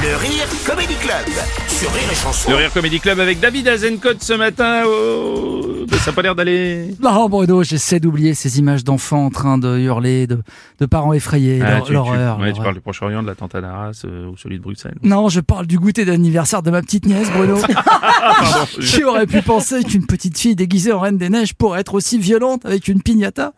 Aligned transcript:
Le 0.00 0.16
Rire 0.16 0.46
Comedy 0.64 0.94
Club 0.94 1.26
sur 1.66 1.90
Rire 1.92 2.02
et 2.10 2.14
Chanson. 2.14 2.50
Le 2.50 2.56
Rire 2.56 2.72
Comedy 2.72 3.00
Club 3.00 3.18
avec 3.20 3.40
David 3.40 3.66
Azencott 3.68 4.22
ce 4.22 4.32
matin. 4.34 4.82
Oh, 4.86 5.60
ça 5.98 6.10
n'a 6.10 6.14
pas 6.14 6.22
l'air 6.22 6.34
d'aller. 6.36 6.94
Non, 7.02 7.28
Bruno, 7.28 7.62
j'essaie 7.64 7.98
d'oublier 7.98 8.34
ces 8.34 8.58
images 8.58 8.84
d'enfants 8.84 9.26
en 9.26 9.30
train 9.30 9.58
de 9.58 9.78
hurler, 9.78 10.26
de, 10.26 10.38
de 10.78 10.86
parents 10.86 11.12
effrayés, 11.12 11.60
Ah, 11.62 11.70
l'hor- 11.76 11.80
tu, 11.82 11.86
tu- 11.88 11.92
l'horreur. 11.94 12.38
ouais, 12.38 12.52
tu 12.52 12.60
parles 12.62 12.74
du 12.74 12.80
Proche-Orient, 12.80 13.22
de 13.22 13.26
l'attentat 13.28 13.60
d'Arras 13.60 14.02
euh, 14.04 14.28
ou 14.28 14.36
celui 14.36 14.58
de 14.58 14.62
Bruxelles. 14.62 14.94
Non, 15.02 15.28
je 15.28 15.40
parle 15.40 15.66
du 15.66 15.78
goûter 15.78 16.04
d'anniversaire 16.04 16.62
de 16.62 16.70
ma 16.70 16.80
petite 16.82 17.06
nièce, 17.06 17.30
Bruno. 17.32 17.56
Qui 18.80 19.02
aurait 19.04 19.26
pu 19.26 19.42
penser 19.42 19.82
qu'une 19.82 20.06
petite 20.06 20.38
fille 20.38 20.54
déguisée 20.54 20.92
en 20.92 21.00
Reine 21.00 21.18
des 21.18 21.28
Neiges 21.30 21.54
pourrait 21.54 21.80
être 21.80 21.94
aussi 21.94 22.18
violente 22.18 22.64
avec 22.66 22.86
une 22.88 23.02
piñata 23.02 23.52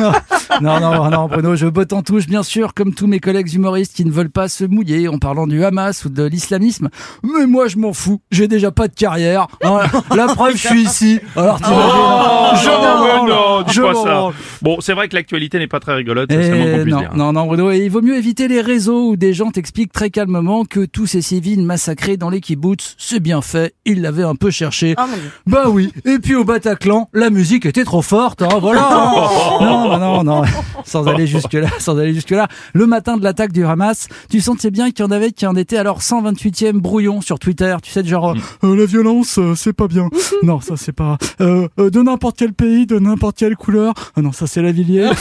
Non, 0.60 0.80
non, 0.80 1.10
non, 1.10 1.26
Bruno, 1.28 1.56
je 1.56 1.66
botte 1.66 1.92
en 1.92 2.02
touche, 2.02 2.26
bien 2.26 2.42
sûr, 2.42 2.74
comme 2.74 2.94
tous 2.94 3.06
mes 3.06 3.20
collègues 3.20 3.52
humoristes 3.54 3.94
qui 3.96 4.04
ne 4.04 4.10
veulent 4.12 4.30
pas 4.30 4.48
se 4.48 4.64
mouiller 4.64 5.08
en 5.08 5.18
parlant 5.18 5.46
du 5.46 5.64
Hamas 5.72 6.04
ou 6.04 6.10
de 6.10 6.22
l'islamisme. 6.24 6.88
Mais 7.22 7.46
moi, 7.46 7.66
je 7.66 7.78
m'en 7.78 7.92
fous. 7.94 8.20
J'ai 8.30 8.46
déjà 8.46 8.70
pas 8.70 8.88
de 8.88 8.94
carrière. 8.94 9.46
Hein, 9.64 9.80
La 10.14 10.26
preuve, 10.26 10.52
je 10.56 10.68
suis 10.68 10.82
ici. 10.82 11.18
Alors, 11.34 11.56
t'imagines, 11.60 11.82
Oh, 11.94 13.26
non, 13.26 13.51
dis 13.64 13.72
Je 13.74 13.82
pas 13.82 13.92
m'en 13.92 14.04
ça. 14.04 14.10
branle. 14.10 14.34
Bon, 14.62 14.76
c'est 14.80 14.92
vrai 14.94 15.08
que 15.08 15.14
l'actualité 15.14 15.58
n'est 15.58 15.66
pas 15.66 15.80
très 15.80 15.94
rigolote, 15.94 16.30
c'est 16.30 16.46
Eh 16.46 16.50
qu'on 16.76 16.82
puisse 16.82 16.94
non, 16.94 17.00
dire. 17.00 17.14
non, 17.14 17.32
non, 17.32 17.46
Bruno, 17.46 17.70
et 17.70 17.78
il 17.78 17.90
vaut 17.90 18.02
mieux 18.02 18.16
éviter 18.16 18.48
les 18.48 18.60
réseaux 18.60 19.10
où 19.10 19.16
des 19.16 19.32
gens 19.32 19.50
t'expliquent 19.50 19.92
très 19.92 20.10
calmement 20.10 20.64
que 20.64 20.84
tous 20.84 21.06
ces 21.06 21.22
civils 21.22 21.62
massacrés 21.64 22.16
dans 22.16 22.30
les 22.30 22.40
kibbutz, 22.40 22.94
c'est 22.98 23.20
bien 23.20 23.42
fait, 23.42 23.74
ils 23.84 24.00
l'avaient 24.02 24.22
un 24.22 24.34
peu 24.34 24.50
cherché. 24.50 24.94
bah 25.46 25.68
oui, 25.68 25.92
et 26.04 26.18
puis 26.18 26.34
au 26.34 26.44
Bataclan, 26.44 27.08
la 27.12 27.30
musique 27.30 27.66
était 27.66 27.84
trop 27.84 28.02
forte, 28.02 28.42
hein, 28.42 28.58
voilà. 28.60 28.88
hein. 28.90 29.58
non, 29.60 29.98
non, 29.98 30.24
non, 30.24 30.42
sans 30.84 31.06
aller 31.08 31.26
jusque 31.26 31.52
là, 31.54 31.68
sans 31.78 31.98
aller 31.98 32.14
jusque 32.14 32.30
là. 32.30 32.48
Le 32.74 32.86
matin 32.86 33.16
de 33.16 33.24
l'attaque 33.24 33.52
du 33.52 33.64
Hamas, 33.64 34.08
tu 34.30 34.40
sentais 34.40 34.70
bien 34.70 34.90
qu'il 34.90 35.04
y 35.04 35.08
en 35.08 35.10
avait 35.10 35.32
qui 35.32 35.46
en 35.46 35.54
étaient 35.56 35.82
leur 35.82 36.00
128e 36.00 36.72
brouillon 36.80 37.20
sur 37.20 37.38
Twitter, 37.38 37.76
tu 37.82 37.90
sais, 37.90 38.04
genre, 38.04 38.34
euh, 38.64 38.76
la 38.76 38.86
violence, 38.86 39.38
euh, 39.38 39.54
c'est 39.54 39.72
pas 39.72 39.88
bien. 39.88 40.08
non, 40.42 40.60
ça 40.60 40.74
c'est 40.76 40.92
pas, 40.92 41.16
euh, 41.40 41.68
euh, 41.78 41.90
de 41.90 42.00
n'importe 42.02 42.36
quel 42.38 42.52
pays, 42.52 42.86
de 42.86 42.98
n'importe 42.98 43.36
quelle 43.52 43.56
couleur? 43.56 43.92
Ah 44.16 44.22
non, 44.22 44.32
ça 44.32 44.46
c'est 44.46 44.62
la 44.62 44.72
Villiers. 44.72 45.10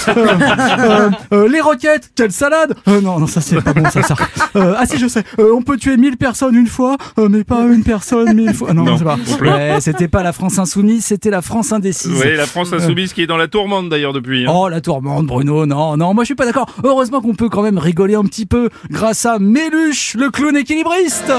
Euh, 0.81 1.09
euh, 1.33 1.47
les 1.49 1.61
roquettes, 1.61 2.11
quelle 2.15 2.31
salade? 2.31 2.75
Euh, 2.88 3.01
Non, 3.01 3.19
non, 3.19 3.27
ça 3.27 3.41
c'est 3.41 3.59
pas 3.61 3.73
bon, 3.73 3.83
ça, 3.89 4.01
ça. 4.03 4.15
Euh, 4.55 4.73
ah 4.77 4.85
si, 4.85 4.97
je 4.97 5.07
sais. 5.07 5.23
Euh, 5.39 5.51
on 5.53 5.61
peut 5.61 5.77
tuer 5.77 5.97
1000 5.97 6.17
personnes 6.17 6.55
une 6.55 6.67
fois, 6.67 6.97
mais 7.17 7.43
pas 7.43 7.61
une 7.63 7.83
personne 7.83 8.33
mille 8.33 8.53
fois. 8.53 8.73
Non, 8.73 8.83
Non, 8.83 8.97
c'est 8.97 9.03
pas. 9.03 9.17
Ouais, 9.41 9.77
c'était 9.81 10.07
pas 10.07 10.23
la 10.23 10.33
France 10.33 10.57
insoumise, 10.59 11.05
c'était 11.05 11.29
la 11.29 11.41
France 11.41 11.71
indécise. 11.71 12.21
Oui, 12.23 12.35
la 12.35 12.45
France 12.45 12.73
insoumise 12.73 13.13
qui 13.13 13.21
est 13.23 13.27
dans 13.27 13.38
la 13.38 13.47
tourmente 13.47 13.89
d'ailleurs 13.89 14.13
depuis. 14.13 14.45
hein. 14.47 14.51
Oh 14.53 14.69
la 14.69 14.81
tourmente 14.81 15.25
Bruno, 15.25 15.66
non, 15.66 15.97
non, 15.97 16.13
moi 16.13 16.23
je 16.23 16.27
suis 16.27 16.35
pas 16.35 16.45
d'accord. 16.45 16.67
Heureusement 16.83 17.21
qu'on 17.21 17.35
peut 17.35 17.49
quand 17.49 17.61
même 17.63 17.77
rigoler 17.77 18.16
un 18.16 18.23
petit 18.23 18.45
peu 18.45 18.69
grâce 18.89 19.25
à 19.25 19.39
Méluche, 19.39 20.16
le 20.17 20.29
clown 20.29 20.55
équilibriste. 20.55 21.31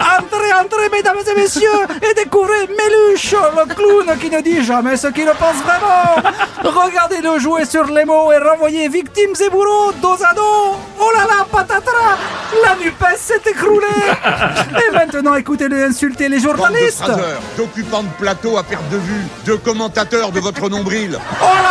Entrez, 0.00 0.52
entrez, 0.52 0.88
mesdames 0.92 1.18
et 1.30 1.40
messieurs, 1.40 1.68
et 2.02 2.14
découvrez 2.14 2.66
Méluche, 2.68 3.32
le 3.32 3.74
clown 3.74 4.18
qui 4.18 4.30
ne 4.30 4.40
dit 4.40 4.64
jamais 4.64 4.96
ce 4.96 5.08
qu'il 5.08 5.30
pense 5.38 5.56
vraiment. 5.64 6.28
Regardez-le 6.64 7.38
jouer 7.38 7.64
sur 7.64 7.84
les 7.86 8.04
mots 8.04 8.32
et 8.32 8.38
renvoyer 8.38 8.88
victimes 8.88 9.34
et 9.44 9.48
bourreaux 9.48 9.92
dos 10.02 10.16
à 10.22 10.34
dos. 10.34 10.76
Oh 10.98 11.10
là 11.14 11.24
là, 11.24 11.46
patatras, 11.50 12.18
la 12.62 12.76
NUPES 12.76 13.16
s'est 13.18 13.50
écroulée. 13.50 13.86
Et 14.88 14.94
maintenant, 14.94 15.34
écoutez-le 15.34 15.84
insulter 15.84 16.28
les 16.28 16.40
journalistes. 16.40 17.10
d'occupants 17.56 18.02
de 18.02 18.08
plateau 18.18 18.58
à 18.58 18.62
perte 18.62 18.88
de 18.90 18.96
vue, 18.98 19.24
de 19.46 19.54
commentateurs 19.54 20.32
de 20.32 20.40
votre 20.40 20.68
nombril. 20.68 21.18
Oh 21.42 21.44
là 21.44 21.69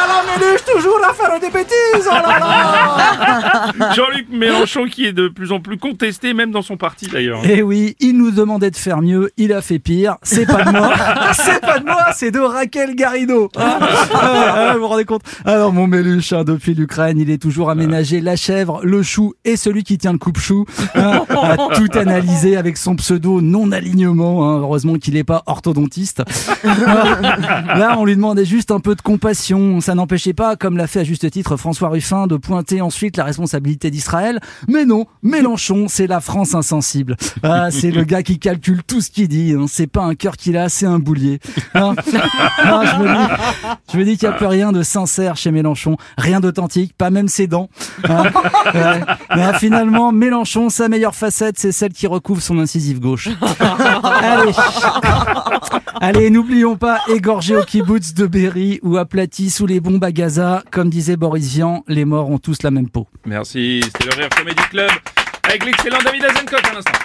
toujours 0.73 0.99
à 1.09 1.13
faire 1.13 1.39
des 1.39 1.49
bêtises. 1.49 2.07
Oh 2.07 2.13
là 2.13 2.39
là. 2.39 3.93
Jean-Luc 3.95 4.27
Mélenchon 4.31 4.85
qui 4.85 5.05
est 5.05 5.13
de 5.13 5.27
plus 5.27 5.51
en 5.51 5.59
plus 5.59 5.77
contesté, 5.77 6.33
même 6.33 6.51
dans 6.51 6.61
son 6.61 6.77
parti 6.77 7.07
d'ailleurs. 7.07 7.41
Eh 7.43 7.61
oui, 7.61 7.95
il 7.99 8.17
nous 8.17 8.31
demandait 8.31 8.71
de 8.71 8.75
faire 8.75 9.01
mieux, 9.01 9.31
il 9.37 9.53
a 9.53 9.61
fait 9.61 9.79
pire. 9.79 10.17
C'est 10.23 10.45
pas 10.45 10.63
de 10.63 10.71
moi, 10.71 10.91
c'est 11.33 11.61
pas 11.61 11.79
de 11.79 11.85
moi, 11.85 12.05
c'est 12.15 12.31
de 12.31 12.39
Raquel 12.39 12.95
Garrido. 12.95 13.49
Hein 13.57 13.79
Ah, 14.11 14.69
ah, 14.71 14.73
vous 14.73 14.79
vous 14.81 14.87
rendez 14.87 15.05
compte? 15.05 15.21
Alors 15.45 15.71
mon 15.71 15.87
Méluche, 15.87 16.33
hein, 16.33 16.43
depuis 16.43 16.73
l'Ukraine, 16.73 17.17
il 17.19 17.29
est 17.29 17.37
toujours 17.41 17.69
aménagé 17.69 18.21
la 18.21 18.35
chèvre, 18.35 18.81
le 18.83 19.03
chou 19.03 19.33
et 19.45 19.55
celui 19.55 19.83
qui 19.83 19.97
tient 19.97 20.11
le 20.11 20.17
coupe-chou. 20.17 20.65
hein, 20.95 21.23
a 21.29 21.57
tout 21.75 21.87
analysé 21.97 22.57
avec 22.57 22.77
son 22.77 22.95
pseudo 22.95 23.41
non-alignement. 23.41 24.49
hein, 24.49 24.59
heureusement 24.59 24.95
qu'il 24.95 25.13
n'est 25.13 25.23
pas 25.23 25.43
orthodontiste. 25.45 26.23
Là, 26.63 27.95
on 27.97 28.05
lui 28.05 28.15
demandait 28.15 28.45
juste 28.45 28.71
un 28.71 28.79
peu 28.79 28.95
de 28.95 29.01
compassion. 29.01 29.79
Ça 29.81 29.95
n'empêchait 29.95 30.28
pas, 30.33 30.55
comme 30.55 30.77
l'a 30.77 30.87
fait 30.87 31.01
à 31.01 31.03
juste 31.03 31.29
titre 31.31 31.57
François 31.57 31.89
Ruffin, 31.89 32.27
de 32.27 32.37
pointer 32.37 32.81
ensuite 32.81 33.17
la 33.17 33.23
responsabilité 33.23 33.91
d'Israël. 33.91 34.39
Mais 34.67 34.85
non, 34.85 35.05
Mélenchon, 35.23 35.85
c'est 35.87 36.07
la 36.07 36.19
France 36.21 36.55
insensible. 36.55 37.15
Ah, 37.43 37.71
c'est 37.71 37.91
le 37.91 38.03
gars 38.03 38.23
qui 38.23 38.39
calcule 38.39 38.83
tout 38.83 39.01
ce 39.01 39.09
qu'il 39.09 39.27
dit. 39.27 39.53
hein. 39.57 39.65
C'est 39.67 39.87
pas 39.87 40.03
un 40.03 40.15
cœur 40.15 40.37
qu'il 40.37 40.57
a, 40.57 40.69
c'est 40.69 40.85
un 40.85 40.99
boulier. 40.99 41.39
Hein 41.73 41.95
Non, 42.65 42.81
je 43.91 43.97
me 43.97 44.03
dis, 44.03 44.17
qu'il 44.17 44.27
n'y 44.27 44.33
a 44.33 44.37
plus 44.37 44.45
rien 44.47 44.71
de 44.71 44.83
sincère 44.83 45.37
chez 45.37 45.51
Mélenchon, 45.51 45.97
rien 46.17 46.39
d'authentique, 46.39 46.93
pas 46.97 47.09
même 47.09 47.27
ses 47.27 47.47
dents. 47.47 47.69
Hein. 48.07 48.23
Mais 49.35 49.53
finalement, 49.59 50.11
Mélenchon, 50.11 50.69
sa 50.69 50.87
meilleure 50.89 51.15
facette, 51.15 51.57
c'est 51.57 51.71
celle 51.71 51.93
qui 51.93 52.07
recouvre 52.07 52.41
son 52.41 52.59
incisive 52.59 52.99
gauche. 52.99 53.29
Allez, 54.03 54.51
Allez, 56.01 56.29
n'oublions 56.29 56.75
pas, 56.75 56.99
égorgés 57.07 57.55
au 57.55 57.63
kibbutz 57.63 58.13
de 58.13 58.25
Berry 58.25 58.79
ou 58.83 58.97
aplatis 58.97 59.49
sous 59.49 59.65
les 59.65 59.79
bombes 59.79 60.03
à 60.03 60.11
Gaza, 60.11 60.63
comme 60.71 60.89
disait 60.89 61.17
Boris 61.17 61.53
Vian, 61.53 61.83
les 61.87 62.05
morts 62.05 62.29
ont 62.29 62.37
tous 62.37 62.63
la 62.63 62.71
même 62.71 62.89
peau. 62.89 63.07
Merci, 63.25 63.81
c'était 63.83 64.05
le 64.05 64.21
Rire 64.21 64.29
Comedy 64.29 64.63
Club 64.69 64.91
avec 65.43 65.65
l'excellent 65.65 65.99
David 66.03 66.25
Azencote 66.25 66.65
à 66.65 66.73
l'instant. 66.73 66.99